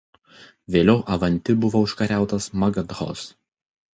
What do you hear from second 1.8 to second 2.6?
užkariautas